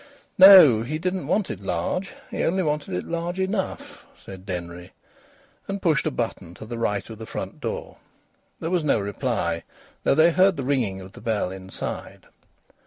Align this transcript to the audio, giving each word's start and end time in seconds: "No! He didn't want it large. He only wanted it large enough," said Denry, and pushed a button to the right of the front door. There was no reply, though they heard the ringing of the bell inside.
"No! 0.39 0.81
He 0.81 0.97
didn't 0.97 1.27
want 1.27 1.51
it 1.51 1.59
large. 1.59 2.09
He 2.31 2.43
only 2.43 2.63
wanted 2.63 2.95
it 2.95 3.05
large 3.05 3.39
enough," 3.39 4.03
said 4.17 4.47
Denry, 4.47 4.93
and 5.67 5.79
pushed 5.79 6.07
a 6.07 6.09
button 6.09 6.55
to 6.55 6.65
the 6.65 6.79
right 6.79 7.07
of 7.07 7.19
the 7.19 7.27
front 7.27 7.59
door. 7.59 7.97
There 8.59 8.71
was 8.71 8.83
no 8.83 8.97
reply, 8.99 9.61
though 10.03 10.15
they 10.15 10.31
heard 10.31 10.57
the 10.57 10.63
ringing 10.65 11.01
of 11.01 11.11
the 11.11 11.21
bell 11.21 11.51
inside. 11.51 12.25